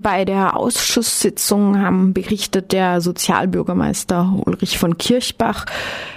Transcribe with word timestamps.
Bei 0.00 0.24
der 0.24 0.56
Ausschusssitzung 0.56 1.82
haben 1.82 2.12
berichtet 2.12 2.70
der 2.70 3.00
Sozialbürgermeister 3.00 4.32
Ulrich 4.46 4.78
von 4.78 4.96
Kirchbach, 4.96 5.66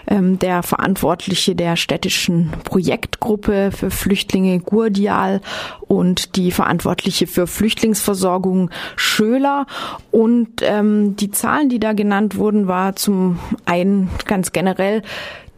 ähm, 0.05 0.38
der 0.38 0.61
Verantwortliche 0.61 1.55
der 1.55 1.75
städtischen 1.77 2.52
Projektgruppe 2.63 3.71
für 3.71 3.89
Flüchtlinge 3.89 4.59
Gurdial 4.59 5.41
und 5.88 6.36
die 6.36 6.52
Verantwortliche 6.52 7.25
für 7.25 7.47
Flüchtlingsversorgung 7.47 8.70
Schöler. 8.97 9.65
Und 10.11 10.61
ähm, 10.61 11.16
die 11.16 11.32
Zahlen, 11.32 11.70
die 11.70 11.79
da 11.79 11.93
genannt 11.93 12.36
wurden, 12.36 12.68
war 12.68 12.95
zum 12.95 13.39
einen 13.66 14.11
ganz 14.25 14.52
generell 14.52 15.02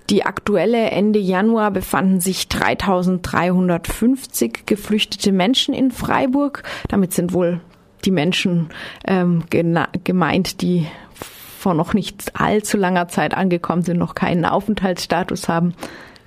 die 0.09 0.25
aktuelle 0.25 0.91
Ende 0.91 1.19
Januar 1.19 1.71
befanden 1.71 2.21
sich 2.21 2.47
3350 2.47 4.65
geflüchtete 4.65 5.33
Menschen 5.33 5.73
in 5.73 5.91
Freiburg. 5.91 6.63
Damit 6.87 7.11
sind 7.11 7.33
wohl 7.33 7.59
die 8.05 8.11
Menschen 8.11 8.69
ähm, 9.05 9.43
gemeint, 9.49 10.61
die 10.61 10.87
vor 11.59 11.73
noch 11.73 11.93
nicht 11.93 12.33
allzu 12.39 12.77
langer 12.77 13.07
Zeit 13.07 13.33
angekommen 13.33 13.83
sind, 13.83 13.97
noch 13.97 14.15
keinen 14.15 14.45
Aufenthaltsstatus 14.45 15.47
haben. 15.47 15.73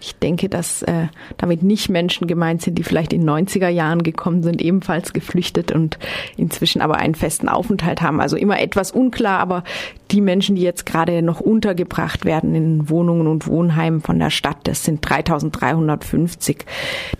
Ich 0.00 0.14
denke, 0.16 0.48
dass 0.48 0.82
äh, 0.82 1.06
damit 1.38 1.62
nicht 1.62 1.88
Menschen 1.88 2.26
gemeint 2.26 2.62
sind, 2.62 2.76
die 2.78 2.82
vielleicht 2.82 3.12
in 3.12 3.28
90er 3.28 3.68
Jahren 3.68 4.02
gekommen 4.02 4.42
sind, 4.42 4.60
ebenfalls 4.60 5.12
geflüchtet 5.12 5.72
und 5.72 5.98
inzwischen 6.36 6.82
aber 6.82 6.96
einen 6.96 7.14
festen 7.14 7.48
Aufenthalt 7.48 8.02
haben. 8.02 8.20
Also 8.20 8.36
immer 8.36 8.60
etwas 8.60 8.90
unklar, 8.90 9.38
aber 9.38 9.64
die 10.10 10.20
Menschen, 10.20 10.54
die 10.56 10.62
jetzt 10.62 10.86
gerade 10.86 11.22
noch 11.22 11.40
untergebracht 11.40 12.24
werden 12.24 12.54
in 12.54 12.88
Wohnungen 12.88 13.26
und 13.26 13.46
Wohnheimen 13.46 14.00
von 14.00 14.18
der 14.18 14.30
Stadt, 14.30 14.58
das 14.64 14.84
sind 14.84 15.00
3350. 15.08 16.64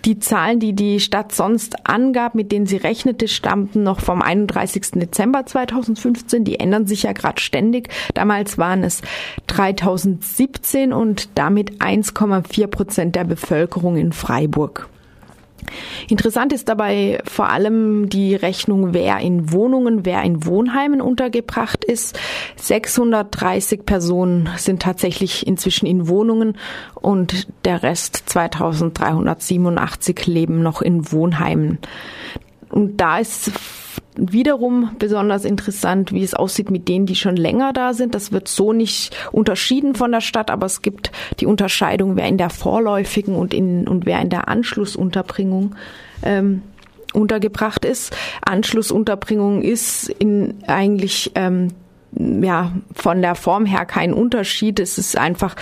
Die 0.05 0.19
Zahlen, 0.19 0.61
die 0.61 0.75
die 0.75 1.01
Stadt 1.01 1.33
sonst 1.33 1.89
angab, 1.89 2.35
mit 2.35 2.53
denen 2.53 2.67
sie 2.67 2.77
rechnete, 2.77 3.27
stammten 3.27 3.83
noch 3.83 4.01
vom 4.01 4.23
31. 4.23 4.93
Dezember 4.93 5.47
2015. 5.47 6.45
Die 6.45 6.61
ändern 6.61 6.87
sich 6.87 7.05
ja 7.05 7.13
gerade 7.13 7.41
ständig. 7.41 7.89
Damals 8.15 8.59
waren 8.59 8.85
es 8.85 9.03
3017 9.49 10.93
und 10.93 11.31
damit 11.35 11.79
1,4 11.81 12.67
Prozent 12.77 13.17
der 13.17 13.25
Bevölkerung 13.25 13.97
in 13.97 14.13
Freiburg. 14.13 14.89
Interessant 16.09 16.53
ist 16.53 16.69
dabei 16.69 17.21
vor 17.25 17.49
allem 17.49 18.11
die 18.11 18.35
Rechnung, 18.35 18.93
wer 18.93 19.19
in 19.19 19.51
Wohnungen, 19.51 20.05
wer 20.05 20.23
in 20.23 20.45
Wohnheimen 20.45 21.01
untergebracht 21.01 21.85
ist. 21.85 22.19
630 22.57 23.87
Personen 23.87 24.51
sind 24.57 24.83
tatsächlich 24.83 25.47
inzwischen 25.47 25.87
in 25.87 26.09
Wohnungen 26.09 26.59
und 26.95 27.49
der 27.65 27.83
Rest 27.83 28.25
2387 28.27 30.27
leben 30.27 30.63
noch 30.63 30.83
in 30.83 31.11
Wohnheimen. 31.11 31.79
Und 32.69 33.01
da 33.01 33.19
ist 33.19 33.51
wiederum 34.17 34.91
besonders 34.99 35.45
interessant, 35.45 36.13
wie 36.13 36.23
es 36.23 36.35
aussieht 36.35 36.71
mit 36.71 36.89
denen, 36.89 37.07
die 37.07 37.17
schon 37.17 37.37
länger 37.37 37.73
da 37.73 37.95
sind. 37.95 38.15
Das 38.15 38.33
wird 38.33 38.49
so 38.49 38.73
nicht 38.73 39.17
unterschieden 39.33 39.95
von 39.95 40.13
der 40.13 40.21
Stadt, 40.21 40.51
aber 40.51 40.67
es 40.67 40.83
gibt 40.83 41.13
die 41.41 41.47
Unterscheidung, 41.47 42.17
wer 42.17 42.27
in 42.27 42.39
der 42.39 42.51
vorläufigen 42.51 43.35
und, 43.35 43.55
in, 43.55 43.87
und 43.89 44.07
wer 44.07 44.21
in 44.21 44.31
der 44.31 44.49
Anschlussunterbringung 44.49 45.75
ähm, 46.23 46.63
untergebracht 47.13 47.85
ist. 47.85 48.15
Anschlussunterbringung 48.43 49.63
ist 49.63 50.09
in 50.09 50.55
eigentlich 50.67 51.33
ähm, 51.35 51.69
ja 52.19 52.73
von 52.95 53.23
der 53.23 53.35
Form 53.35 53.67
her 53.67 53.85
kein 53.85 54.13
Unterschied. 54.13 54.81
Es 54.81 54.99
ist 54.99 55.19
einfach 55.19 55.55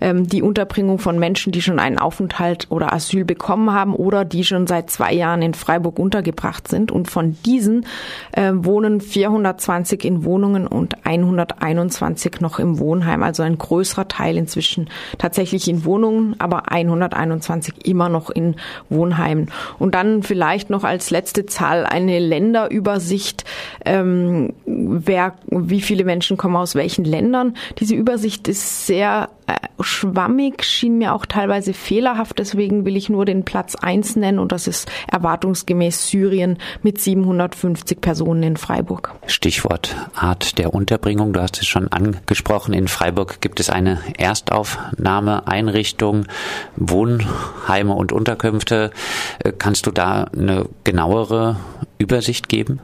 ähm, 0.00 0.26
die 0.26 0.42
Unterbringung 0.42 0.98
von 0.98 1.18
Menschen, 1.18 1.52
die 1.52 1.62
schon 1.62 1.78
einen 1.78 1.98
Aufenthalt 1.98 2.66
oder 2.70 2.92
Asyl 2.92 3.24
bekommen 3.24 3.72
haben 3.72 3.94
oder 3.94 4.24
die 4.24 4.44
schon 4.44 4.66
seit 4.66 4.90
zwei 4.90 5.12
Jahren 5.12 5.42
in 5.42 5.54
Freiburg 5.54 5.98
untergebracht 5.98 6.68
sind. 6.68 6.92
Und 6.92 7.10
von 7.10 7.36
diesen 7.44 7.86
äh, 8.32 8.52
wohnen 8.54 9.00
420 9.00 10.04
in 10.04 10.24
Wohnungen 10.24 10.66
und 10.66 11.06
121 11.06 12.40
noch 12.40 12.58
im 12.58 12.78
Wohnheim. 12.78 13.22
Also 13.22 13.42
ein 13.42 13.58
größerer 13.58 14.08
Teil 14.08 14.36
inzwischen 14.36 14.88
tatsächlich 15.18 15.68
in 15.68 15.84
Wohnungen, 15.84 16.36
aber 16.38 16.70
121 16.70 17.86
immer 17.86 18.08
noch 18.08 18.30
in 18.30 18.56
Wohnheimen. 18.90 19.50
Und 19.78 19.94
dann 19.94 20.22
vielleicht 20.22 20.70
noch 20.70 20.84
als 20.84 21.10
letzte 21.10 21.46
Zahl 21.46 21.86
eine 21.86 22.18
Länderübersicht, 22.18 23.44
ähm, 23.84 24.52
wer, 24.66 25.34
wie 25.46 25.80
viele 25.80 26.01
viele 26.02 26.12
Menschen 26.12 26.36
kommen 26.36 26.56
aus 26.56 26.74
welchen 26.74 27.04
Ländern. 27.04 27.54
Diese 27.78 27.94
Übersicht 27.94 28.48
ist 28.48 28.88
sehr 28.88 29.28
äh, 29.46 29.54
schwammig, 29.80 30.64
schien 30.64 30.98
mir 30.98 31.14
auch 31.14 31.26
teilweise 31.26 31.74
fehlerhaft. 31.74 32.40
Deswegen 32.40 32.84
will 32.84 32.96
ich 32.96 33.08
nur 33.08 33.24
den 33.24 33.44
Platz 33.44 33.76
eins 33.76 34.16
nennen 34.16 34.40
und 34.40 34.50
das 34.50 34.66
ist 34.66 34.90
erwartungsgemäß 35.06 36.08
Syrien 36.08 36.58
mit 36.82 37.00
750 37.00 38.00
Personen 38.00 38.42
in 38.42 38.56
Freiburg. 38.56 39.14
Stichwort 39.26 39.94
Art 40.16 40.58
der 40.58 40.74
Unterbringung. 40.74 41.32
Du 41.32 41.40
hast 41.40 41.60
es 41.60 41.68
schon 41.68 41.86
angesprochen. 41.86 42.74
In 42.74 42.88
Freiburg 42.88 43.40
gibt 43.40 43.60
es 43.60 43.70
eine 43.70 44.00
Erstaufnahmeeinrichtung, 44.18 46.26
Wohnheime 46.74 47.94
und 47.94 48.10
Unterkünfte. 48.10 48.90
Äh, 49.38 49.52
kannst 49.56 49.86
du 49.86 49.92
da 49.92 50.24
eine 50.36 50.64
genauere 50.82 51.60
Übersicht 51.98 52.48
geben? 52.48 52.80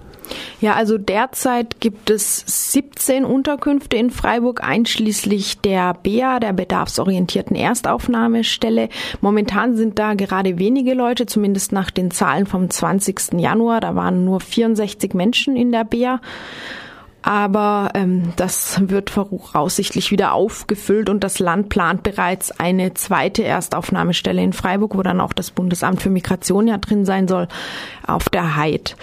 Ja, 0.61 0.75
also 0.75 0.99
derzeit 0.99 1.81
gibt 1.81 2.11
es 2.11 2.73
17 2.73 3.25
Unterkünfte 3.25 3.97
in 3.97 4.11
Freiburg, 4.11 4.63
einschließlich 4.63 5.61
der 5.61 5.95
BEA, 5.95 6.41
der 6.41 6.53
bedarfsorientierten 6.53 7.57
Erstaufnahmestelle. 7.57 8.89
Momentan 9.21 9.77
sind 9.77 9.99
da 9.99 10.15
gerade 10.15 10.59
wenige 10.59 10.95
Leute, 10.95 11.27
zumindest 11.27 11.73
nach 11.73 11.91
den 11.91 12.11
Zahlen 12.11 12.47
vom 12.47 12.71
20. 12.71 13.35
Januar. 13.39 13.81
Da 13.81 13.95
waren 13.95 14.25
nur 14.25 14.41
64 14.41 15.15
Menschen 15.15 15.57
in 15.57 15.73
der 15.73 15.85
BEA. 15.85 16.21
Aber 17.23 17.91
ähm, 17.95 18.33
das 18.37 18.81
wird 18.89 19.11
voraussichtlich 19.11 20.11
wieder 20.11 20.33
aufgefüllt 20.33 21.11
und 21.11 21.25
das 21.25 21.41
Land 21.41 21.69
plant 21.69 22.03
bereits 22.03 22.53
eine 22.53 22.95
zweite 22.95 23.45
Erstaufnahmestelle 23.45 24.43
in 24.43 24.53
Freiburg, 24.53 24.97
wo 24.97 25.03
dann 25.03 25.21
auch 25.21 25.33
das 25.33 25.51
Bundesamt 25.51 26.01
für 26.01 26.11
Migration 26.11 26.69
ja 26.69 26.79
drin 26.79 27.05
sein 27.05 27.29
soll, 27.29 27.49
auf 28.07 28.29
der 28.29 28.57
Heid 28.57 28.97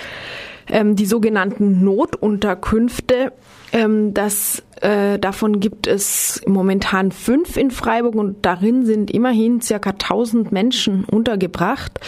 ähm, 0.70 0.96
die 0.96 1.06
sogenannten 1.06 1.84
Notunterkünfte. 1.84 3.31
Ähm, 3.72 4.14
das, 4.14 4.64
äh, 4.85 5.18
davon 5.18 5.59
gibt 5.59 5.88
es 5.88 6.44
momentan 6.46 7.12
fünf 7.12 7.57
in 7.57 7.72
Freiburg 7.72 8.13
und 8.13 8.46
darin 8.46 8.85
sind 8.85 9.09
immerhin 9.09 9.59
circa 9.59 9.90
1000 9.91 10.51
Menschen 10.51 11.06
untergebracht. 11.06 12.00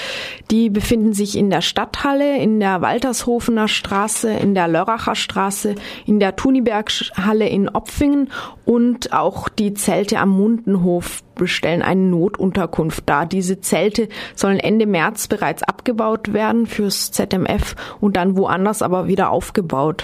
Die 0.51 0.69
befinden 0.69 1.13
sich 1.13 1.35
in 1.37 1.49
der 1.49 1.61
Stadthalle, 1.61 2.37
in 2.37 2.59
der 2.59 2.81
Waltershofener 2.81 3.67
Straße, 3.67 4.29
in 4.29 4.53
der 4.53 4.67
Lörracher 4.67 5.15
Straße, 5.15 5.73
in 6.05 6.19
der 6.19 6.35
Thuniberghalle 6.35 7.49
in 7.49 7.67
Opfingen 7.67 8.29
und 8.63 9.11
auch 9.11 9.49
die 9.49 9.73
Zelte 9.73 10.19
am 10.19 10.29
Mundenhof 10.29 11.23
bestellen 11.33 11.81
eine 11.81 12.01
Notunterkunft 12.01 13.09
dar. 13.09 13.25
Diese 13.25 13.59
Zelte 13.59 14.07
sollen 14.35 14.59
Ende 14.59 14.85
März 14.85 15.27
bereits 15.27 15.63
abgebaut 15.63 16.31
werden 16.31 16.67
fürs 16.67 17.11
ZMF 17.11 17.75
und 17.99 18.17
dann 18.17 18.37
woanders 18.37 18.83
aber 18.83 19.07
wieder 19.07 19.31
aufgebaut. 19.31 20.03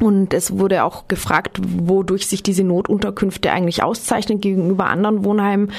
Und 0.00 0.32
es 0.32 0.58
wurde 0.58 0.84
auch 0.84 1.08
gefragt, 1.08 1.58
wodurch 1.60 2.26
sich 2.26 2.42
diese 2.42 2.64
Notunterkünfte 2.64 3.50
eigentlich 3.52 3.82
auszeichnen 3.82 4.40
gegenüber 4.40 4.86
anderen 4.86 5.24
Wohnheimen. 5.24 5.72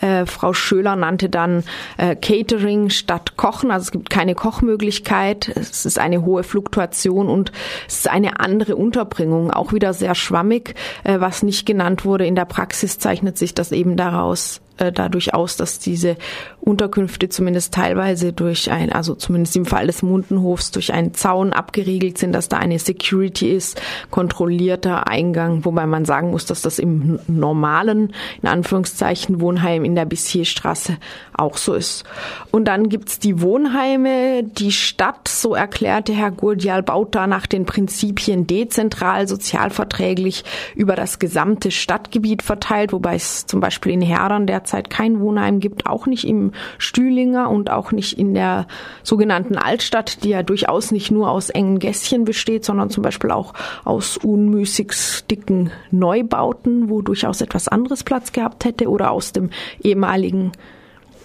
Äh, 0.00 0.26
Frau 0.26 0.52
Schöler 0.52 0.96
nannte 0.96 1.28
dann 1.28 1.64
äh, 1.96 2.16
Catering 2.16 2.90
statt 2.90 3.36
Kochen. 3.36 3.70
Also 3.70 3.84
es 3.84 3.90
gibt 3.90 4.10
keine 4.10 4.34
Kochmöglichkeit. 4.34 5.48
Es 5.54 5.84
ist 5.84 5.98
eine 5.98 6.24
hohe 6.24 6.42
Fluktuation 6.42 7.28
und 7.28 7.52
es 7.86 7.98
ist 7.98 8.10
eine 8.10 8.40
andere 8.40 8.76
Unterbringung. 8.76 9.50
Auch 9.50 9.72
wieder 9.72 9.92
sehr 9.94 10.14
schwammig. 10.14 10.74
Äh, 11.04 11.20
was 11.20 11.42
nicht 11.42 11.66
genannt 11.66 12.04
wurde 12.04 12.26
in 12.26 12.34
der 12.34 12.46
Praxis, 12.46 12.98
zeichnet 12.98 13.38
sich 13.38 13.54
das 13.54 13.72
eben 13.72 13.96
daraus 13.96 14.61
dadurch 14.76 15.34
aus, 15.34 15.56
dass 15.56 15.78
diese 15.78 16.16
Unterkünfte 16.60 17.28
zumindest 17.28 17.74
teilweise 17.74 18.32
durch 18.32 18.70
ein, 18.70 18.92
also 18.92 19.14
zumindest 19.14 19.56
im 19.56 19.66
Fall 19.66 19.86
des 19.86 20.02
Mundenhofs, 20.02 20.70
durch 20.70 20.92
einen 20.92 21.14
Zaun 21.14 21.52
abgeriegelt 21.52 22.18
sind, 22.18 22.32
dass 22.32 22.48
da 22.48 22.58
eine 22.58 22.78
Security 22.78 23.50
ist, 23.50 23.80
kontrollierter 24.10 25.08
Eingang, 25.08 25.64
wobei 25.64 25.86
man 25.86 26.04
sagen 26.04 26.30
muss, 26.30 26.46
dass 26.46 26.62
das 26.62 26.78
im 26.78 27.18
normalen, 27.26 28.12
in 28.40 28.48
Anführungszeichen, 28.48 29.40
Wohnheim 29.40 29.84
in 29.84 29.94
der 29.94 30.04
Bissierstraße 30.04 30.96
auch 31.34 31.56
so 31.56 31.74
ist. 31.74 32.04
Und 32.50 32.66
dann 32.66 32.88
gibt's 32.88 33.18
die 33.18 33.40
Wohnheime. 33.40 34.44
Die 34.44 34.72
Stadt, 34.72 35.28
so 35.28 35.54
erklärte 35.54 36.12
Herr 36.12 36.30
Gurdial, 36.30 36.82
baut 36.82 37.14
da 37.14 37.26
nach 37.26 37.46
den 37.46 37.66
Prinzipien 37.66 38.46
dezentral, 38.46 39.26
sozialverträglich 39.26 40.44
über 40.74 40.94
das 40.94 41.18
gesamte 41.18 41.70
Stadtgebiet 41.70 42.42
verteilt, 42.42 42.92
wobei 42.92 43.16
es 43.16 43.46
zum 43.46 43.60
Beispiel 43.60 43.92
in 43.92 44.02
Herdern 44.02 44.46
derzeit 44.62 44.90
kein 44.90 45.20
Wohnheim 45.20 45.58
gibt, 45.58 45.86
auch 45.86 46.06
nicht 46.06 46.26
im 46.26 46.52
Stühlinger 46.78 47.50
und 47.50 47.70
auch 47.70 47.90
nicht 47.90 48.18
in 48.18 48.32
der 48.32 48.66
sogenannten 49.02 49.56
Altstadt, 49.56 50.22
die 50.22 50.30
ja 50.30 50.42
durchaus 50.42 50.92
nicht 50.92 51.10
nur 51.10 51.30
aus 51.30 51.50
engen 51.50 51.80
Gässchen 51.80 52.24
besteht, 52.24 52.64
sondern 52.64 52.90
zum 52.90 53.02
Beispiel 53.02 53.32
auch 53.32 53.54
aus 53.84 54.16
unmüßig 54.16 54.92
dicken 55.30 55.72
Neubauten, 55.90 56.88
wo 56.88 57.02
durchaus 57.02 57.40
etwas 57.40 57.66
anderes 57.66 58.04
Platz 58.04 58.30
gehabt 58.32 58.64
hätte 58.64 58.88
oder 58.88 59.10
aus 59.10 59.32
dem 59.32 59.50
ehemaligen 59.82 60.52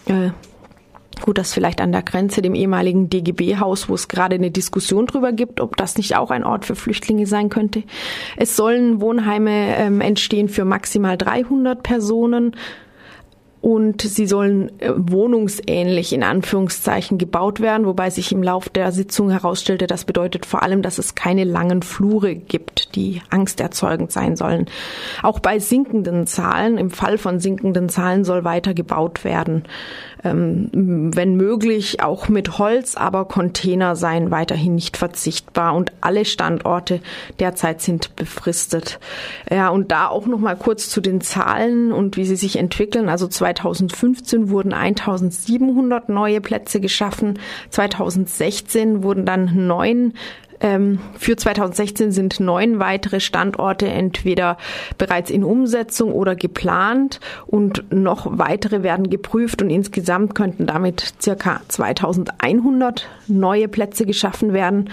äh, 0.08 0.32
Gut, 1.22 1.38
das 1.40 1.52
vielleicht 1.52 1.82
an 1.82 1.92
der 1.92 2.04
Grenze 2.04 2.42
dem 2.42 2.54
ehemaligen 2.54 3.10
DGB-Haus, 3.10 3.90
wo 3.90 3.96
es 3.96 4.08
gerade 4.08 4.36
eine 4.36 4.52
Diskussion 4.52 5.08
drüber 5.08 5.32
gibt, 5.32 5.60
ob 5.60 5.76
das 5.76 5.98
nicht 5.98 6.16
auch 6.16 6.30
ein 6.30 6.44
Ort 6.44 6.66
für 6.66 6.76
Flüchtlinge 6.76 7.26
sein 7.26 7.50
könnte. 7.50 7.84
Es 8.36 8.56
sollen 8.56 9.02
Wohnheime 9.02 9.78
ähm, 9.78 10.02
entstehen 10.02 10.48
für 10.48 10.64
maximal 10.64 11.18
300 11.18 11.82
Personen 11.82 12.56
und 13.62 14.02
sie 14.02 14.28
sollen 14.28 14.70
äh, 14.80 14.92
wohnungsähnlich 14.96 16.14
in 16.14 16.24
Anführungszeichen 16.24 17.18
gebaut 17.18 17.60
werden, 17.60 17.86
wobei 17.86 18.10
sich 18.10 18.32
im 18.32 18.44
Lauf 18.44 18.70
der 18.70 18.92
Sitzung 18.92 19.30
herausstellte, 19.30 19.88
das 19.88 20.06
bedeutet 20.06 20.46
vor 20.46 20.64
allem, 20.64 20.82
dass 20.82 20.98
es 20.98 21.16
keine 21.16 21.44
langen 21.44 21.82
Flure 21.82 22.36
gibt, 22.36 22.77
die 22.96 23.22
angsterzeugend 23.30 24.12
sein 24.12 24.36
sollen. 24.36 24.68
Auch 25.24 25.40
bei 25.40 25.60
sinkenden 25.60 26.28
Zahlen, 26.28 26.78
im 26.78 26.92
Fall 26.92 27.18
von 27.18 27.40
sinkenden 27.40 27.90
Zahlen 27.90 28.24
soll 28.24 28.44
weiter 28.44 28.74
gebaut 28.74 29.24
werden 29.24 29.64
ähm, 30.24 31.12
wenn 31.16 31.36
möglich 31.36 32.02
auch 32.02 32.30
mit 32.30 32.58
Holz, 32.58 32.96
aber 32.96 33.26
Container 33.26 33.96
seien 33.96 34.32
weiterhin 34.32 34.76
nicht 34.76 34.98
verzichtbar 34.98 35.76
und 35.76 35.92
alle 36.02 36.26
Standorte 36.26 37.02
derzeit 37.40 37.82
sind 37.82 38.16
befristet. 38.16 39.00
Ja, 39.50 39.70
und 39.70 39.92
da 39.92 40.08
auch 40.08 40.26
noch 40.26 40.40
mal 40.40 40.56
kurz 40.56 40.90
zu 40.90 41.02
den 41.02 41.22
Zahlen 41.22 41.92
und 41.92 42.18
wie 42.18 42.26
sie 42.26 42.36
sich 42.36 42.58
entwickeln. 42.58 43.10
Also 43.10 43.28
2015 43.28 44.50
wurden 44.50 44.74
1700 44.74 46.10
neue 46.10 46.42
Plätze 46.42 46.80
geschaffen. 46.80 47.40
2016 47.70 49.04
wurden 49.04 49.26
dann 49.26 49.68
neun 49.68 50.14
für 50.60 51.36
2016 51.36 52.12
sind 52.12 52.40
neun 52.40 52.80
weitere 52.80 53.20
Standorte 53.20 53.88
entweder 53.88 54.58
bereits 54.98 55.30
in 55.30 55.44
Umsetzung 55.44 56.12
oder 56.12 56.36
geplant 56.36 57.20
und 57.46 57.92
noch 57.94 58.28
weitere 58.38 58.82
werden 58.82 59.10
geprüft 59.10 59.62
und 59.62 59.70
insgesamt 59.70 60.34
könnten 60.36 60.66
damit 60.66 61.14
circa 61.22 61.62
2100 61.68 63.08
neue 63.28 63.68
Plätze 63.68 64.06
geschaffen 64.06 64.54
werden. 64.54 64.90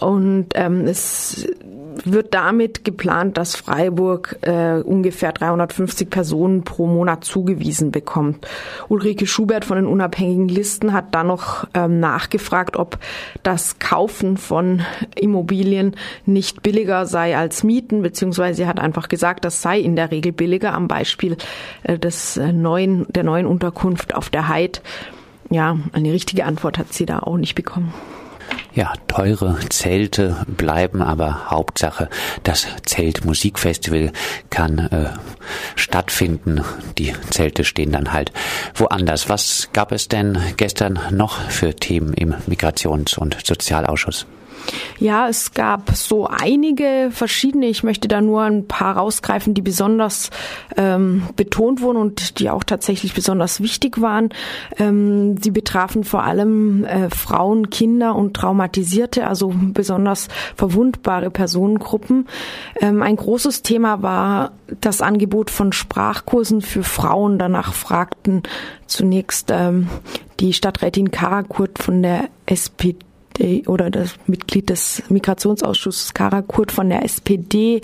Und 0.00 0.48
ähm, 0.54 0.86
es 0.86 1.46
wird 2.04 2.34
damit 2.34 2.84
geplant, 2.84 3.36
dass 3.36 3.56
Freiburg 3.56 4.38
äh, 4.42 4.80
ungefähr 4.80 5.32
350 5.32 6.08
Personen 6.08 6.62
pro 6.62 6.86
Monat 6.86 7.24
zugewiesen 7.24 7.90
bekommt. 7.90 8.46
Ulrike 8.88 9.26
Schubert 9.26 9.64
von 9.64 9.76
den 9.76 9.86
unabhängigen 9.86 10.48
Listen 10.48 10.92
hat 10.92 11.14
dann 11.14 11.26
noch 11.26 11.66
ähm, 11.74 12.00
nachgefragt, 12.00 12.76
ob 12.76 12.98
das 13.42 13.78
Kaufen 13.78 14.36
von 14.36 14.82
Immobilien 15.14 15.96
nicht 16.26 16.62
billiger 16.62 17.06
sei 17.06 17.36
als 17.36 17.62
Mieten, 17.62 18.02
beziehungsweise 18.02 18.62
sie 18.62 18.66
hat 18.66 18.80
einfach 18.80 19.08
gesagt, 19.08 19.44
das 19.44 19.62
sei 19.62 19.78
in 19.80 19.96
der 19.96 20.10
Regel 20.10 20.32
billiger 20.32 20.72
am 20.72 20.88
Beispiel 20.88 21.36
äh, 21.82 21.98
des 21.98 22.36
äh, 22.36 22.52
neuen, 22.52 23.06
der 23.10 23.24
neuen 23.24 23.46
Unterkunft 23.46 24.14
auf 24.14 24.30
der 24.30 24.48
Heid. 24.48 24.82
Ja, 25.50 25.78
eine 25.92 26.12
richtige 26.12 26.44
Antwort 26.44 26.78
hat 26.78 26.92
sie 26.92 27.06
da 27.06 27.18
auch 27.18 27.36
nicht 27.36 27.54
bekommen. 27.54 27.92
Ja, 28.72 28.92
teure 29.08 29.58
Zelte 29.68 30.36
bleiben, 30.46 31.02
aber 31.02 31.50
Hauptsache, 31.50 32.08
das 32.44 32.68
Zeltmusikfestival 32.86 34.12
kann 34.48 34.78
äh, 34.78 35.10
stattfinden. 35.74 36.62
Die 36.96 37.12
Zelte 37.30 37.64
stehen 37.64 37.90
dann 37.90 38.12
halt 38.12 38.32
woanders. 38.76 39.28
Was 39.28 39.70
gab 39.72 39.90
es 39.90 40.06
denn 40.06 40.38
gestern 40.56 41.00
noch 41.10 41.40
für 41.50 41.74
Themen 41.74 42.14
im 42.14 42.34
Migrations- 42.46 43.18
und 43.18 43.36
Sozialausschuss? 43.44 44.26
Ja, 45.00 45.28
es 45.28 45.54
gab 45.54 45.96
so 45.96 46.26
einige 46.26 47.08
verschiedene. 47.10 47.66
Ich 47.66 47.82
möchte 47.82 48.06
da 48.06 48.20
nur 48.20 48.42
ein 48.42 48.68
paar 48.68 48.98
rausgreifen, 48.98 49.54
die 49.54 49.62
besonders 49.62 50.28
ähm, 50.76 51.22
betont 51.36 51.80
wurden 51.80 51.96
und 51.96 52.38
die 52.38 52.50
auch 52.50 52.64
tatsächlich 52.64 53.14
besonders 53.14 53.62
wichtig 53.62 54.02
waren. 54.02 54.28
Ähm, 54.78 55.38
sie 55.38 55.50
betrafen 55.50 56.04
vor 56.04 56.24
allem 56.24 56.84
äh, 56.84 57.08
Frauen, 57.08 57.70
Kinder 57.70 58.14
und 58.14 58.34
Traumatisierte, 58.34 59.26
also 59.26 59.54
besonders 59.56 60.28
verwundbare 60.54 61.30
Personengruppen. 61.30 62.28
Ähm, 62.78 63.00
ein 63.00 63.16
großes 63.16 63.62
Thema 63.62 64.02
war 64.02 64.52
das 64.82 65.00
Angebot 65.00 65.50
von 65.50 65.72
Sprachkursen 65.72 66.60
für 66.60 66.82
Frauen. 66.82 67.38
Danach 67.38 67.72
fragten 67.72 68.42
zunächst 68.86 69.50
ähm, 69.50 69.88
die 70.40 70.52
Stadträtin 70.52 71.10
Karakurt 71.10 71.78
von 71.78 72.02
der 72.02 72.28
SPD 72.44 72.98
oder 73.66 73.90
das 73.90 74.16
Mitglied 74.26 74.68
des 74.68 75.02
Migrationsausschusses 75.08 76.14
Kara 76.14 76.42
Kurt 76.42 76.72
von 76.72 76.88
der 76.90 77.04
SPD, 77.04 77.80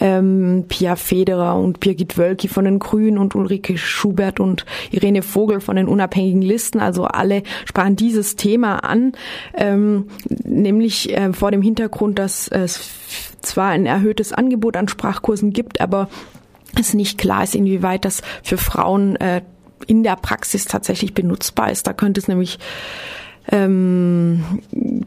ähm, 0.00 0.64
Pia 0.68 0.96
Federer 0.96 1.56
und 1.56 1.80
Birgit 1.80 2.16
Wölki 2.16 2.48
von 2.48 2.64
den 2.64 2.78
Grünen 2.78 3.18
und 3.18 3.34
Ulrike 3.34 3.76
Schubert 3.76 4.40
und 4.40 4.64
Irene 4.90 5.22
Vogel 5.22 5.60
von 5.60 5.76
den 5.76 5.88
unabhängigen 5.88 6.42
Listen. 6.42 6.80
Also 6.80 7.04
alle 7.04 7.42
sprachen 7.66 7.96
dieses 7.96 8.36
Thema 8.36 8.84
an, 8.84 9.12
ähm, 9.54 10.08
nämlich 10.44 11.14
äh, 11.14 11.32
vor 11.32 11.50
dem 11.50 11.62
Hintergrund, 11.62 12.18
dass 12.18 12.48
es 12.48 12.90
zwar 13.42 13.70
ein 13.70 13.86
erhöhtes 13.86 14.32
Angebot 14.32 14.76
an 14.76 14.88
Sprachkursen 14.88 15.52
gibt, 15.52 15.80
aber 15.80 16.08
es 16.78 16.94
nicht 16.94 17.18
klar 17.18 17.44
ist, 17.44 17.54
inwieweit 17.54 18.04
das 18.04 18.22
für 18.42 18.56
Frauen 18.56 19.16
äh, 19.16 19.42
in 19.86 20.02
der 20.02 20.16
Praxis 20.16 20.64
tatsächlich 20.64 21.14
benutzbar 21.14 21.70
ist. 21.70 21.86
Da 21.86 21.92
könnte 21.92 22.20
es 22.20 22.28
nämlich 22.28 22.58
ähm, 23.50 24.60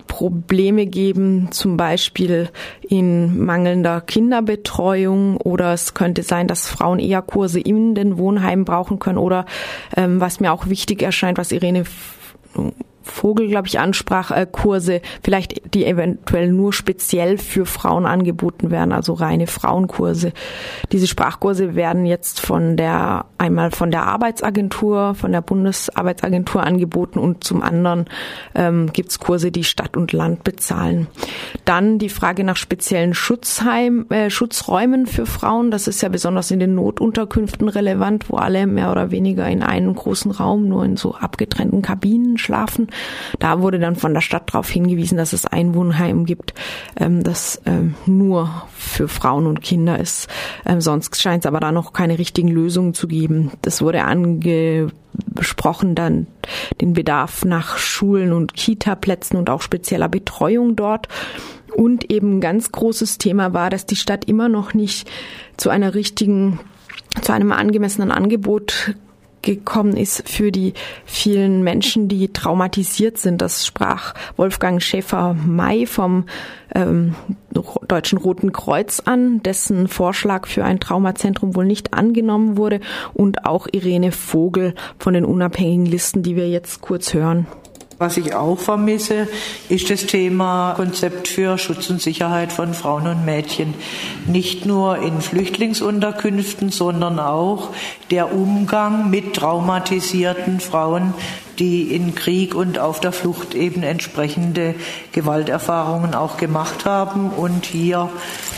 Probleme 0.07 0.85
geben, 0.85 1.49
zum 1.51 1.77
Beispiel 1.77 2.49
in 2.81 3.43
mangelnder 3.43 4.01
Kinderbetreuung 4.01 5.37
oder 5.37 5.73
es 5.73 5.93
könnte 5.93 6.23
sein, 6.23 6.47
dass 6.47 6.67
Frauen 6.67 6.99
eher 6.99 7.21
Kurse 7.21 7.59
in 7.59 7.95
den 7.95 8.17
Wohnheimen 8.17 8.65
brauchen 8.65 8.99
können 8.99 9.17
oder 9.17 9.45
ähm, 9.95 10.19
was 10.19 10.39
mir 10.39 10.51
auch 10.51 10.67
wichtig 10.67 11.01
erscheint, 11.01 11.37
was 11.37 11.51
Irene 11.51 11.83
Vogel, 13.07 13.47
glaube 13.47 13.67
ich, 13.67 13.79
ansprach, 13.79 14.31
äh, 14.31 14.47
Kurse, 14.49 15.01
vielleicht 15.23 15.73
die 15.73 15.85
eventuell 15.85 16.51
nur 16.51 16.73
speziell 16.73 17.37
für 17.37 17.65
Frauen 17.65 18.05
angeboten 18.05 18.71
werden, 18.71 18.91
also 18.91 19.13
reine 19.13 19.47
Frauenkurse. 19.47 20.31
Diese 20.91 21.07
Sprachkurse 21.07 21.75
werden 21.75 22.05
jetzt 22.05 22.39
von 22.39 22.77
der 22.77 23.25
einmal 23.37 23.71
von 23.71 23.91
der 23.91 24.03
Arbeitsagentur, 24.03 25.15
von 25.15 25.31
der 25.31 25.41
Bundesarbeitsagentur 25.41 26.63
angeboten 26.63 27.19
und 27.19 27.43
zum 27.43 27.61
anderen 27.61 28.05
ähm, 28.55 28.91
gibt 28.93 29.07
Kurse, 29.19 29.51
die 29.51 29.63
Stadt 29.63 29.95
und 29.95 30.11
Land 30.11 30.43
bezahlen. 30.43 31.07
Dann 31.65 31.99
die 31.99 32.09
Frage 32.09 32.43
nach 32.43 32.57
speziellen 32.57 33.13
Schutzheim, 33.13 34.05
äh, 34.09 34.29
Schutzräumen 34.29 35.05
für 35.05 35.25
Frauen. 35.25 35.71
Das 35.71 35.87
ist 35.87 36.01
ja 36.01 36.09
besonders 36.09 36.51
in 36.51 36.59
den 36.59 36.75
Notunterkünften 36.75 37.69
relevant, 37.69 38.29
wo 38.29 38.37
alle 38.37 38.67
mehr 38.67 38.91
oder 38.91 39.11
weniger 39.11 39.47
in 39.47 39.63
einem 39.63 39.95
großen 39.95 40.31
Raum 40.31 40.67
nur 40.67 40.83
in 40.83 40.97
so 40.97 41.15
abgetrennten 41.15 41.81
Kabinen 41.81 42.37
schlafen. 42.37 42.87
Da 43.39 43.61
wurde 43.61 43.79
dann 43.79 43.95
von 43.95 44.13
der 44.13 44.21
Stadt 44.21 44.53
darauf 44.53 44.69
hingewiesen, 44.69 45.17
dass 45.17 45.33
es 45.33 45.45
ein 45.45 45.73
Wohnheim 45.73 46.25
gibt, 46.25 46.53
ähm, 46.99 47.23
das 47.23 47.61
ähm, 47.65 47.95
nur 48.05 48.63
für 48.75 49.07
Frauen 49.07 49.47
und 49.47 49.61
Kinder 49.61 49.99
ist. 49.99 50.29
Ähm, 50.65 50.81
sonst 50.81 51.19
scheint 51.21 51.43
es 51.43 51.47
aber 51.47 51.59
da 51.59 51.71
noch 51.71 51.93
keine 51.93 52.19
richtigen 52.19 52.49
Lösungen 52.49 52.93
zu 52.93 53.07
geben. 53.07 53.51
Das 53.61 53.81
wurde 53.81 54.03
angesprochen 54.03 55.95
dann 55.95 56.27
den 56.81 56.93
Bedarf 56.93 57.45
nach 57.45 57.77
Schulen 57.77 58.33
und 58.33 58.53
Kita-Plätzen 58.53 59.37
und 59.37 59.49
auch 59.49 59.61
spezieller 59.61 60.09
Betreuung 60.09 60.75
dort. 60.75 61.07
Und 61.75 62.09
eben 62.11 62.41
ganz 62.41 62.71
großes 62.71 63.17
Thema 63.17 63.53
war, 63.53 63.69
dass 63.69 63.85
die 63.85 63.95
Stadt 63.95 64.25
immer 64.25 64.49
noch 64.49 64.73
nicht 64.73 65.09
zu 65.57 65.69
einer 65.69 65.93
richtigen 65.93 66.59
zu 67.21 67.33
einem 67.33 67.51
angemessenen 67.51 68.11
Angebot 68.11 68.95
gekommen 69.41 69.95
ist 69.95 70.27
für 70.27 70.51
die 70.51 70.73
vielen 71.05 71.63
Menschen, 71.63 72.07
die 72.07 72.31
traumatisiert 72.31 73.17
sind. 73.17 73.41
Das 73.41 73.65
sprach 73.65 74.13
Wolfgang 74.35 74.81
Schäfer-May 74.81 75.85
vom 75.85 76.25
ähm, 76.75 77.15
Deutschen 77.87 78.17
Roten 78.17 78.51
Kreuz 78.51 79.01
an, 79.05 79.41
dessen 79.41 79.87
Vorschlag 79.87 80.47
für 80.47 80.63
ein 80.63 80.79
Traumazentrum 80.79 81.55
wohl 81.55 81.65
nicht 81.65 81.93
angenommen 81.93 82.57
wurde 82.57 82.79
und 83.13 83.45
auch 83.45 83.67
Irene 83.71 84.11
Vogel 84.11 84.73
von 84.99 85.13
den 85.13 85.25
unabhängigen 85.25 85.85
Listen, 85.85 86.23
die 86.23 86.35
wir 86.35 86.49
jetzt 86.49 86.81
kurz 86.81 87.13
hören. 87.13 87.47
Was 87.99 88.15
ich 88.17 88.35
auch 88.35 88.59
vermisse, 88.59 89.27
ist 89.69 89.89
das 89.89 90.05
Thema 90.05 90.73
Konzept 90.75 91.27
für 91.27 91.57
Schutz 91.57 91.89
und 91.89 91.99
Sicherheit 91.99 92.51
von 92.51 92.75
Frauen 92.75 93.07
und 93.07 93.25
Mädchen. 93.25 93.73
Nicht 94.27 94.67
nur 94.67 94.99
in 94.99 95.19
Flüchtlingsunterkünften, 95.19 96.69
sondern 96.69 97.19
auch 97.19 97.69
der 98.11 98.31
Umgang 98.35 99.09
mit 99.09 99.33
traumatisierten 99.33 100.59
Frauen, 100.59 101.15
die 101.59 101.93
in 101.93 102.15
Krieg 102.15 102.53
und 102.53 102.79
auf 102.79 102.99
der 102.99 103.11
Flucht 103.11 103.55
eben 103.55 103.83
entsprechende 103.83 104.75
Gewalterfahrungen 105.11 106.13
auch 106.13 106.37
gemacht 106.37 106.85
haben 106.85 107.29
und 107.29 107.65
hier 107.65 108.09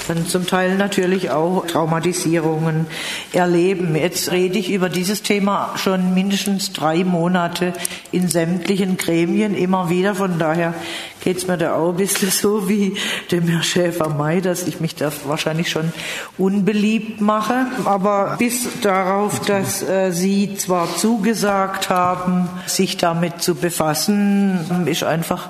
dann 0.08 0.26
zum 0.26 0.48
Teil 0.48 0.76
natürlich 0.76 1.30
auch 1.30 1.66
Traumatisierungen 1.68 2.88
erleben. 3.32 3.96
Jetzt 3.96 4.32
rede 4.32 4.58
ich 4.58 4.72
über 4.72 4.90
dieses 4.90 5.22
Thema 5.22 5.74
schon 5.78 6.14
mindestens 6.14 6.74
drei 6.74 7.04
Monate 7.04 7.74
in 8.12 8.28
sämtlichen 8.28 8.98
Gremien 8.98 9.56
immer 9.56 9.90
wieder. 9.90 10.16
Von 10.16 10.40
daher 10.40 10.74
geht 11.22 11.38
es 11.38 11.48
mir 11.48 11.58
da 11.58 11.76
auch 11.76 11.90
ein 11.90 11.98
bisschen 11.98 12.30
so 12.30 12.70
wie 12.70 12.96
dem 13.32 13.48
Herr 13.48 13.64
Schäfer-May, 13.64 14.42
dass 14.42 14.68
ich 14.68 14.80
mich 14.80 14.96
da 14.96 15.12
wahrscheinlich 15.26 15.70
schon 15.70 15.92
unbeliebt 16.38 17.22
mache. 17.22 17.66
Aber 17.86 18.36
bis 18.38 18.68
darauf, 18.82 19.40
dass 19.42 19.82
äh, 19.82 20.12
Sie 20.12 20.56
zwar 20.56 20.96
zugesagt 20.96 21.90
haben, 21.90 22.50
sich 22.66 22.98
damit 22.98 23.42
zu 23.42 23.56
befassen, 23.56 24.86
ist 24.86 25.04
einfach 25.04 25.50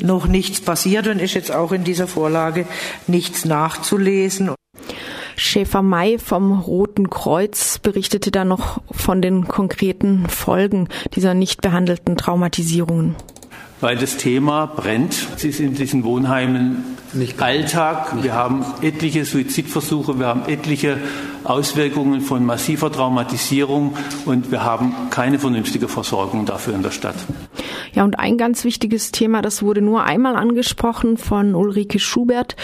noch 0.00 0.26
nichts 0.26 0.60
passiert 0.60 1.06
und 1.06 1.20
ist 1.20 1.34
jetzt 1.34 1.52
auch 1.52 1.72
in 1.72 1.84
dieser 1.84 2.06
Vorlage 2.06 2.66
nichts 3.06 3.44
nachzulesen. 3.44 4.50
Schäfer-May 5.36 6.18
vom 6.18 6.60
Roten 6.60 7.10
Kreuz 7.10 7.78
berichtete 7.78 8.30
dann 8.30 8.48
noch 8.48 8.80
von 8.90 9.20
den 9.20 9.46
konkreten 9.46 10.28
Folgen 10.28 10.88
dieser 11.14 11.34
nicht 11.34 11.60
behandelten 11.60 12.16
Traumatisierungen. 12.16 13.16
Weil 13.80 13.96
das 13.96 14.16
Thema 14.16 14.66
brennt. 14.66 15.26
Es 15.36 15.44
ist 15.44 15.60
in 15.60 15.74
diesen 15.74 16.04
Wohnheimen 16.04 16.96
nicht 17.12 17.40
Alltag. 17.42 18.22
Wir 18.22 18.34
haben 18.34 18.64
etliche 18.82 19.24
Suizidversuche, 19.24 20.18
wir 20.18 20.26
haben 20.26 20.42
etliche 20.48 20.98
Auswirkungen 21.44 22.20
von 22.20 22.44
massiver 22.44 22.90
Traumatisierung 22.90 23.96
und 24.24 24.50
wir 24.50 24.64
haben 24.64 24.94
keine 25.10 25.38
vernünftige 25.38 25.88
Versorgung 25.88 26.46
dafür 26.46 26.74
in 26.74 26.82
der 26.82 26.90
Stadt. 26.90 27.16
Ja, 27.96 28.04
und 28.04 28.18
ein 28.18 28.36
ganz 28.36 28.64
wichtiges 28.64 29.10
Thema, 29.10 29.40
das 29.40 29.62
wurde 29.62 29.80
nur 29.80 30.04
einmal 30.04 30.36
angesprochen 30.36 31.16
von 31.16 31.54
Ulrike 31.54 31.98
Schubert, 31.98 32.54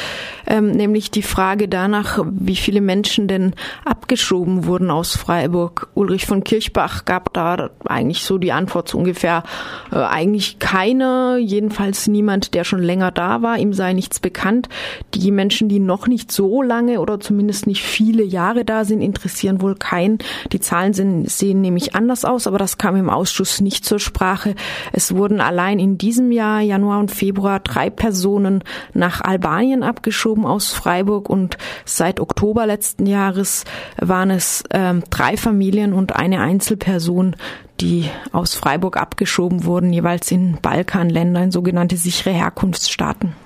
ähm, 0.47 0.73
nämlich 0.73 1.11
die 1.11 1.23
Frage 1.23 1.69
danach, 1.69 2.23
wie 2.31 2.55
viele 2.55 2.83
Menschen 2.83 3.29
denn 3.29 3.55
abgeschoben 3.87 4.67
wurden 4.67 4.91
aus 4.91 5.17
Freiburg. 5.17 5.89
Ulrich 5.95 6.27
von 6.27 6.45
Kirchbach 6.45 7.07
gab 7.07 7.33
da 7.33 7.71
eigentlich 7.87 8.25
so 8.25 8.37
die 8.37 8.53
Antwort 8.53 8.89
so 8.91 8.99
ungefähr, 8.99 9.43
äh, 9.91 9.97
eigentlich 9.97 10.59
keiner, 10.59 11.39
jedenfalls 11.39 12.09
niemand, 12.09 12.53
der 12.53 12.65
schon 12.65 12.83
länger 12.83 13.11
da 13.11 13.41
war, 13.41 13.57
ihm 13.57 13.73
sei 13.73 13.95
nichts 13.95 14.21
bekannt. 14.21 14.69
Die 15.15 15.31
Menschen, 15.31 15.71
die 15.71 15.79
noch 15.79 16.09
nicht 16.09 16.31
so 16.31 16.61
lange 16.61 17.01
oder 17.01 17.21
zumindest 17.21 17.67
nicht 17.67 17.83
viele 17.83 18.23
Jahre 18.23 18.67
da 18.67 18.85
sind, 18.85 19.01
interessieren 19.01 19.63
wohl 19.63 19.77
keinen. 19.77 20.19
Die 20.53 20.61
Zahlen 20.61 20.93
sind, 20.93 21.31
sehen 21.31 21.63
nämlich 21.63 21.95
anders 21.95 22.27
aus, 22.27 22.47
aber 22.47 22.59
das 22.59 22.77
kam 22.77 22.97
im 22.97 23.09
Ausschuss 23.09 23.63
nicht 23.63 23.87
zur 23.87 23.99
Sprache. 23.99 24.57
Es 24.93 25.15
wurden 25.23 25.41
allein 25.41 25.79
in 25.79 25.99
diesem 25.99 26.33
Jahr, 26.33 26.61
Januar 26.63 26.99
und 26.99 27.13
Februar, 27.13 27.61
drei 27.61 27.91
Personen 27.91 28.65
nach 28.93 29.21
Albanien 29.21 29.85
abgeschoben 29.85 30.45
aus 30.45 30.73
Freiburg 30.73 31.31
und 31.31 31.57
seit 31.85 32.19
Oktober 32.19 32.67
letzten 32.67 33.07
Jahres 33.07 33.65
waren 34.01 34.31
es 34.31 34.65
ähm, 34.71 35.05
drei 35.11 35.37
Familien 35.37 35.93
und 35.93 36.17
eine 36.17 36.41
Einzelperson, 36.41 37.37
die 37.81 38.11
aus 38.33 38.55
Freiburg 38.55 38.97
abgeschoben 38.97 39.65
wurden, 39.65 39.93
jeweils 39.93 40.33
in 40.33 40.59
Balkanländern, 40.61 41.53
sogenannte 41.53 41.97
sichere 41.97 42.31
Herkunftsstaaten. 42.31 43.37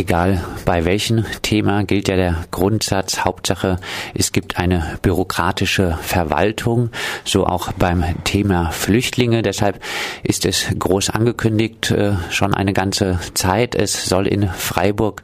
Egal 0.00 0.42
bei 0.64 0.86
welchem 0.86 1.26
Thema 1.42 1.84
gilt 1.84 2.08
ja 2.08 2.16
der 2.16 2.46
Grundsatz, 2.50 3.22
Hauptsache 3.26 3.76
es 4.14 4.32
gibt 4.32 4.56
eine 4.56 4.98
bürokratische 5.02 5.98
Verwaltung, 6.00 6.88
so 7.26 7.44
auch 7.44 7.70
beim 7.72 8.02
Thema 8.24 8.70
Flüchtlinge. 8.70 9.42
Deshalb 9.42 9.78
ist 10.22 10.46
es 10.46 10.68
groß 10.78 11.10
angekündigt, 11.10 11.90
äh, 11.90 12.14
schon 12.30 12.54
eine 12.54 12.72
ganze 12.72 13.18
Zeit. 13.34 13.74
Es 13.74 14.06
soll 14.06 14.26
in 14.26 14.48
Freiburg 14.48 15.20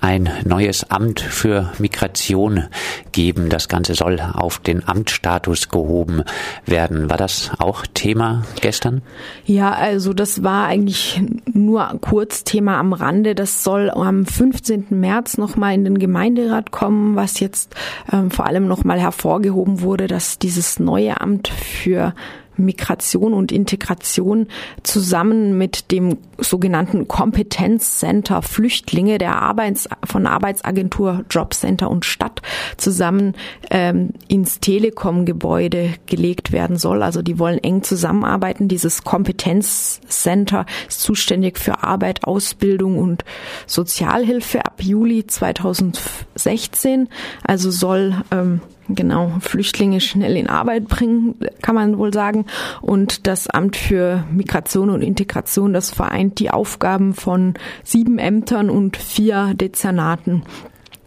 ein 0.00 0.30
neues 0.44 0.88
Amt 0.92 1.18
für 1.18 1.72
Migration 1.80 2.68
geben. 3.10 3.48
Das 3.48 3.66
Ganze 3.66 3.96
soll 3.96 4.20
auf 4.20 4.60
den 4.60 4.86
Amtsstatus 4.86 5.70
gehoben 5.70 6.22
werden. 6.66 7.10
War 7.10 7.16
das 7.16 7.50
auch 7.58 7.84
Thema 7.94 8.44
gestern? 8.60 9.02
Ja, 9.44 9.72
also 9.72 10.12
das 10.12 10.44
war 10.44 10.66
eigentlich 10.66 11.20
nur 11.52 11.98
kurz 12.00 12.44
Thema 12.44 12.78
am 12.78 12.92
Rande. 12.92 13.34
Das 13.34 13.64
soll 13.64 13.90
am 13.90 14.19
15. 14.26 14.86
März 14.90 15.38
nochmal 15.38 15.74
in 15.74 15.84
den 15.84 15.98
Gemeinderat 15.98 16.70
kommen, 16.70 17.16
was 17.16 17.40
jetzt 17.40 17.74
ähm, 18.12 18.30
vor 18.30 18.46
allem 18.46 18.66
nochmal 18.66 19.00
hervorgehoben 19.00 19.80
wurde, 19.80 20.06
dass 20.06 20.38
dieses 20.38 20.78
neue 20.78 21.20
Amt 21.20 21.48
für 21.48 22.14
Migration 22.60 23.32
und 23.32 23.52
Integration 23.52 24.46
zusammen 24.82 25.58
mit 25.58 25.90
dem 25.90 26.18
sogenannten 26.38 27.08
Kompetenzcenter 27.08 28.42
Flüchtlinge 28.42 29.18
der 29.18 29.40
Arbeits 29.40 29.88
von 30.04 30.26
Arbeitsagentur 30.26 31.24
Jobcenter 31.30 31.90
und 31.90 32.04
Stadt 32.04 32.42
zusammen 32.76 33.34
ähm, 33.70 34.10
ins 34.28 34.60
Telekom-Gebäude 34.60 35.94
gelegt 36.06 36.52
werden 36.52 36.76
soll. 36.76 37.02
Also 37.02 37.22
die 37.22 37.38
wollen 37.38 37.58
eng 37.58 37.82
zusammenarbeiten. 37.82 38.68
Dieses 38.68 39.04
Kompetenzcenter 39.04 40.66
ist 40.88 41.00
zuständig 41.00 41.58
für 41.58 41.82
Arbeit, 41.82 42.24
Ausbildung 42.24 42.98
und 42.98 43.24
Sozialhilfe 43.66 44.64
ab 44.64 44.82
Juli 44.82 45.26
2016. 45.26 47.08
Also 47.44 47.70
soll 47.70 48.22
ähm, 48.30 48.60
genau 48.94 49.32
Flüchtlinge 49.40 50.00
schnell 50.00 50.36
in 50.36 50.48
Arbeit 50.48 50.88
bringen, 50.88 51.36
kann 51.62 51.74
man 51.74 51.98
wohl 51.98 52.12
sagen. 52.12 52.46
Und 52.80 53.26
das 53.26 53.48
Amt 53.48 53.76
für 53.76 54.24
Migration 54.30 54.90
und 54.90 55.02
Integration, 55.02 55.72
das 55.72 55.90
vereint 55.90 56.38
die 56.38 56.50
Aufgaben 56.50 57.14
von 57.14 57.54
sieben 57.84 58.18
Ämtern 58.18 58.70
und 58.70 58.96
vier 58.96 59.54
Dezernaten. 59.54 60.42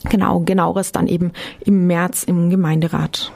Genau, 0.09 0.41
genaueres 0.41 0.91
dann 0.91 1.07
eben 1.07 1.31
im 1.63 1.87
März 1.87 2.23
im 2.23 2.49
Gemeinderat. 2.49 3.31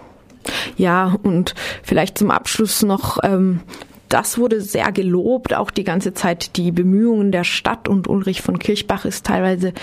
Ja, 0.77 1.15
und 1.23 1.55
vielleicht 1.83 2.17
zum 2.17 2.31
Abschluss 2.31 2.83
noch 2.83 3.19
ähm, 3.23 3.61
das 4.09 4.37
wurde 4.37 4.61
sehr 4.61 4.91
gelobt, 4.91 5.53
auch 5.53 5.71
die 5.71 5.83
ganze 5.83 6.13
Zeit 6.13 6.55
die 6.57 6.71
Bemühungen 6.71 7.31
der 7.31 7.43
Stadt 7.43 7.87
und 7.87 8.07
Ulrich 8.07 8.41
von 8.41 8.59
Kirchbach 8.59 9.05
ist 9.05 9.25
teilweise 9.25 9.73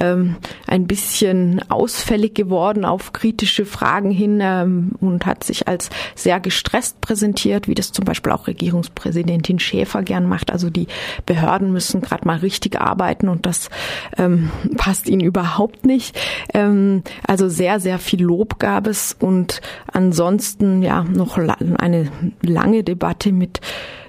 ähm, 0.00 0.36
ein 0.66 0.86
bisschen 0.86 1.62
ausfällig 1.68 2.34
geworden 2.34 2.84
auf 2.84 3.12
kritische 3.12 3.64
Fragen 3.64 4.10
hin 4.10 4.40
ähm, 4.42 4.92
und 5.00 5.26
hat 5.26 5.44
sich 5.44 5.68
als 5.68 5.90
sehr 6.14 6.40
gestresst 6.40 7.00
präsentiert, 7.00 7.68
wie 7.68 7.74
das 7.74 7.92
zum 7.92 8.04
Beispiel 8.04 8.32
auch 8.32 8.46
Regierungspräsidentin 8.46 9.58
Schäfer 9.58 10.02
gern 10.02 10.26
macht. 10.26 10.50
Also 10.50 10.70
die 10.70 10.88
Behörden 11.26 11.72
müssen 11.72 12.00
gerade 12.00 12.26
mal 12.26 12.38
richtig 12.38 12.80
arbeiten 12.80 13.28
und 13.28 13.46
das 13.46 13.70
ähm, 14.16 14.50
passt 14.76 15.08
ihnen 15.08 15.20
überhaupt 15.20 15.86
nicht. 15.86 16.18
Ähm, 16.54 17.02
also 17.26 17.48
sehr, 17.48 17.80
sehr 17.80 17.98
viel 17.98 18.22
Lob 18.22 18.58
gab 18.58 18.86
es 18.86 19.16
und 19.18 19.60
ansonsten 19.92 20.82
ja 20.82 21.04
noch 21.04 21.38
eine 21.38 22.10
lange 22.42 22.82
Debatte 22.84 23.32
mit 23.32 23.60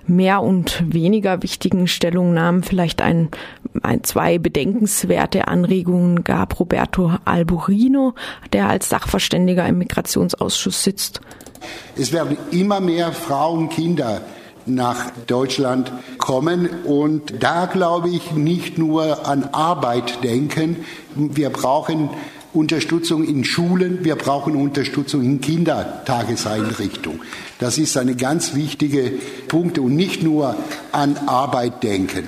mehr 0.10 0.42
und 0.42 0.84
weniger 0.92 1.44
wichtigen 1.44 1.88
Stellungnahmen 1.88 2.64
vielleicht 2.64 3.02
ein, 3.02 3.30
ein 3.84 4.04
zwei 4.04 4.38
bedenkenswerte 4.38 5.48
Anregungen 5.48 6.24
gab 6.24 6.60
Roberto 6.60 7.12
Alborino, 7.26 8.14
der 8.52 8.68
als 8.68 8.90
Sachverständiger 8.90 9.68
im 9.68 9.78
Migrationsausschuss 9.78 10.84
sitzt. 10.84 11.22
Es 11.96 12.12
werden 12.12 12.38
immer 12.52 12.80
mehr 12.80 13.12
Frauen, 13.12 13.70
Kinder 13.70 14.22
nach 14.66 15.12
Deutschland 15.28 15.92
kommen 16.18 16.70
und 16.86 17.42
da 17.44 17.66
glaube 17.66 18.10
ich 18.10 18.32
nicht 18.32 18.78
nur 18.78 19.28
an 19.28 19.50
Arbeit 19.52 20.24
denken, 20.24 20.86
wir 21.16 21.50
brauchen 21.50 22.10
Unterstützung 22.54 23.24
in 23.24 23.44
Schulen, 23.44 24.04
wir 24.04 24.16
brauchen 24.16 24.56
Unterstützung 24.56 25.24
in 25.24 25.40
Kindertageseinrichtungen. 25.40 27.22
Das 27.60 27.78
ist 27.78 27.96
eine 27.96 28.16
ganz 28.16 28.56
wichtige 28.56 29.12
Punkt 29.48 29.78
und 29.78 29.96
nicht 29.96 30.24
nur 30.24 30.56
an 30.92 31.18
Arbeit 31.28 31.84
denken. 31.84 32.28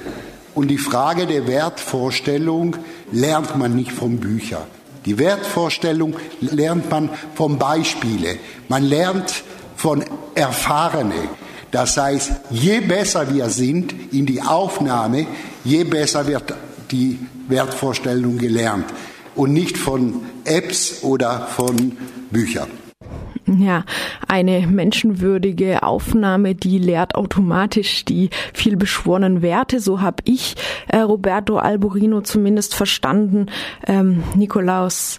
Und 0.53 0.67
die 0.67 0.77
Frage 0.77 1.25
der 1.25 1.47
Wertvorstellung 1.47 2.75
lernt 3.11 3.57
man 3.57 3.75
nicht 3.75 3.91
von 3.91 4.17
Büchern. 4.17 4.63
Die 5.05 5.17
Wertvorstellung 5.17 6.15
lernt 6.39 6.91
man 6.91 7.09
von 7.33 7.57
Beispielen. 7.57 8.37
Man 8.67 8.83
lernt 8.83 9.43
von 9.75 10.03
Erfahrenen. 10.35 11.29
Das 11.71 11.97
heißt, 11.97 12.31
je 12.51 12.81
besser 12.81 13.33
wir 13.33 13.49
sind 13.49 13.95
in 14.11 14.27
die 14.27 14.41
Aufnahme, 14.41 15.25
je 15.63 15.83
besser 15.85 16.27
wird 16.27 16.53
die 16.91 17.17
Wertvorstellung 17.47 18.37
gelernt 18.37 18.85
und 19.35 19.53
nicht 19.53 19.77
von 19.77 20.21
Apps 20.45 21.03
oder 21.03 21.47
von 21.47 21.97
Büchern. 22.31 22.69
Ja, 23.47 23.83
eine 24.27 24.65
menschenwürdige 24.67 25.83
Aufnahme, 25.83 26.55
die 26.55 26.77
lehrt 26.77 27.15
automatisch 27.15 28.05
die 28.05 28.29
vielbeschworenen 28.53 29.41
Werte. 29.41 29.79
So 29.79 30.00
habe 30.00 30.23
ich 30.25 30.55
äh, 30.88 31.00
Roberto 31.00 31.57
Alborino 31.57 32.21
zumindest 32.21 32.75
verstanden. 32.75 33.47
Ähm, 33.88 34.23
Nikolaus 34.35 35.17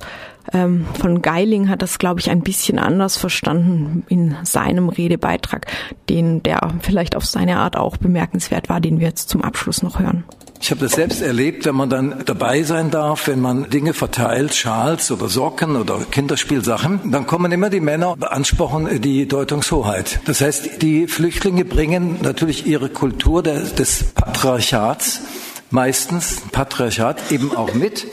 ähm, 0.52 0.86
von 0.98 1.20
Geiling 1.20 1.68
hat 1.68 1.82
das, 1.82 1.98
glaube 1.98 2.20
ich, 2.20 2.30
ein 2.30 2.42
bisschen 2.42 2.78
anders 2.78 3.16
verstanden 3.16 4.04
in 4.08 4.34
seinem 4.44 4.88
Redebeitrag, 4.88 5.66
den 6.08 6.42
der 6.42 6.72
vielleicht 6.80 7.16
auf 7.16 7.26
seine 7.26 7.58
Art 7.58 7.76
auch 7.76 7.96
bemerkenswert 7.96 8.68
war, 8.68 8.80
den 8.80 8.98
wir 8.98 9.08
jetzt 9.08 9.28
zum 9.28 9.42
Abschluss 9.42 9.82
noch 9.82 9.98
hören. 9.98 10.24
Ich 10.62 10.70
habe 10.70 10.80
das 10.80 10.92
selbst 10.92 11.20
erlebt, 11.20 11.66
wenn 11.66 11.74
man 11.74 11.90
dann 11.90 12.22
dabei 12.24 12.62
sein 12.62 12.92
darf, 12.92 13.26
wenn 13.26 13.40
man 13.40 13.68
Dinge 13.68 13.94
verteilt, 13.94 14.54
Schals 14.54 15.10
oder 15.10 15.28
Socken 15.28 15.74
oder 15.74 15.98
Kinderspielsachen, 16.08 17.10
dann 17.10 17.26
kommen 17.26 17.50
immer 17.50 17.68
die 17.68 17.80
Männer 17.80 18.14
beanspruchen 18.16 19.00
die 19.02 19.26
Deutungshoheit. 19.26 20.20
Das 20.24 20.40
heißt, 20.40 20.80
die 20.80 21.08
Flüchtlinge 21.08 21.64
bringen 21.64 22.18
natürlich 22.22 22.64
ihre 22.64 22.90
Kultur 22.90 23.42
des 23.42 24.04
Patriarchats 24.14 25.22
meistens 25.70 26.42
Patriarchat 26.52 27.32
eben 27.32 27.56
auch 27.56 27.74
mit. 27.74 28.06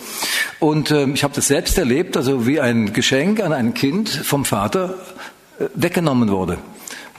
Und 0.59 0.89
äh, 0.89 1.05
ich 1.09 1.23
habe 1.23 1.35
das 1.35 1.47
selbst 1.47 1.77
erlebt, 1.77 2.17
also 2.17 2.47
wie 2.47 2.59
ein 2.59 2.93
Geschenk 2.93 3.41
an 3.41 3.53
ein 3.53 3.75
Kind 3.75 4.09
vom 4.09 4.43
Vater 4.43 4.95
äh, 5.59 5.65
weggenommen 5.75 6.31
wurde. 6.31 6.57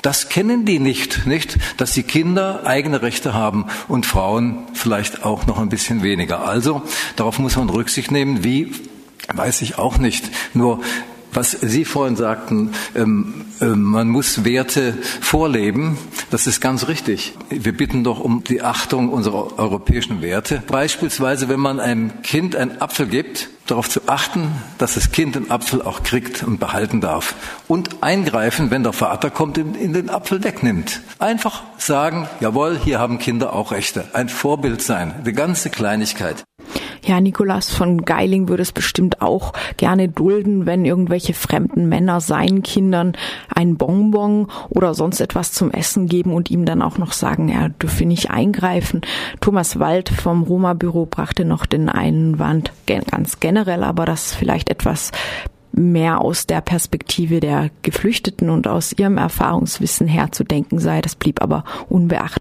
Das 0.02 0.28
kennen 0.28 0.64
die 0.64 0.78
nicht, 0.78 1.26
nicht, 1.26 1.58
dass 1.76 1.92
die 1.92 2.02
Kinder 2.02 2.62
eigene 2.64 3.02
Rechte 3.02 3.34
haben 3.34 3.66
und 3.88 4.06
Frauen 4.06 4.58
vielleicht 4.72 5.24
auch 5.24 5.46
noch 5.46 5.58
ein 5.58 5.68
bisschen 5.68 6.02
weniger. 6.02 6.46
Also 6.46 6.82
darauf 7.16 7.38
muss 7.38 7.56
man 7.56 7.68
Rücksicht 7.68 8.10
nehmen. 8.10 8.42
Wie 8.44 8.72
weiß 9.34 9.62
ich 9.62 9.78
auch 9.78 9.98
nicht. 9.98 10.30
Nur 10.54 10.80
was 11.32 11.52
Sie 11.52 11.84
vorhin 11.84 12.16
sagten, 12.16 12.72
ähm, 12.94 13.46
äh, 13.60 13.66
man 13.66 14.08
muss 14.08 14.44
Werte 14.44 14.94
vorleben, 15.20 15.98
das 16.30 16.46
ist 16.46 16.60
ganz 16.60 16.88
richtig. 16.88 17.34
Wir 17.50 17.76
bitten 17.76 18.04
doch 18.04 18.20
um 18.20 18.44
die 18.44 18.62
Achtung 18.62 19.08
unserer 19.10 19.58
europäischen 19.58 20.22
Werte. 20.22 20.62
Beispielsweise, 20.66 21.48
wenn 21.48 21.60
man 21.60 21.80
einem 21.80 22.22
Kind 22.22 22.56
einen 22.56 22.80
Apfel 22.80 23.06
gibt, 23.06 23.48
darauf 23.66 23.88
zu 23.88 24.00
achten, 24.06 24.50
dass 24.78 24.94
das 24.94 25.12
Kind 25.12 25.36
den 25.36 25.50
Apfel 25.50 25.82
auch 25.82 26.02
kriegt 26.02 26.42
und 26.42 26.58
behalten 26.58 27.00
darf. 27.00 27.34
Und 27.68 28.02
eingreifen, 28.02 28.70
wenn 28.70 28.82
der 28.82 28.92
Vater 28.92 29.30
kommt 29.30 29.58
und 29.58 29.76
in 29.76 29.92
den 29.92 30.10
Apfel 30.10 30.42
wegnimmt. 30.42 31.00
Einfach 31.18 31.62
sagen, 31.78 32.28
jawohl, 32.40 32.78
hier 32.82 32.98
haben 32.98 33.18
Kinder 33.18 33.52
auch 33.52 33.72
Rechte. 33.72 34.08
Ein 34.12 34.28
Vorbild 34.28 34.82
sein. 34.82 35.14
Die 35.24 35.32
ganze 35.32 35.70
Kleinigkeit. 35.70 36.44
Ja, 37.04 37.20
Nikolas 37.20 37.70
von 37.70 38.04
Geiling 38.04 38.48
würde 38.48 38.62
es 38.62 38.72
bestimmt 38.72 39.22
auch 39.22 39.52
gerne 39.76 40.08
dulden, 40.08 40.66
wenn 40.66 40.84
irgendwelche 40.84 41.34
fremden 41.34 41.88
Männer 41.88 42.20
seinen 42.20 42.62
Kindern 42.62 43.12
ein 43.54 43.76
Bonbon 43.76 44.48
oder 44.68 44.94
sonst 44.94 45.20
etwas 45.20 45.52
zum 45.52 45.70
Essen 45.70 46.06
geben 46.06 46.32
und 46.32 46.50
ihm 46.50 46.64
dann 46.64 46.82
auch 46.82 46.98
noch 46.98 47.12
sagen, 47.12 47.48
er 47.48 47.70
dürfe 47.70 48.04
nicht 48.04 48.30
eingreifen. 48.30 49.00
Thomas 49.40 49.78
Wald 49.78 50.08
vom 50.08 50.42
Roma-Büro 50.42 51.06
brachte 51.06 51.44
noch 51.44 51.66
den 51.66 51.88
Einwand 51.88 52.72
ganz 52.86 53.40
generell, 53.40 53.84
aber 53.84 54.04
das 54.04 54.34
vielleicht 54.34 54.68
etwas 54.68 55.12
mehr 55.72 56.20
aus 56.20 56.46
der 56.46 56.60
Perspektive 56.60 57.40
der 57.40 57.70
Geflüchteten 57.82 58.50
und 58.50 58.66
aus 58.66 58.92
ihrem 58.92 59.18
Erfahrungswissen 59.18 60.06
herzudenken 60.06 60.78
sei. 60.78 61.00
Das 61.00 61.14
blieb 61.14 61.40
aber 61.42 61.64
unbeachtet. 61.88 62.40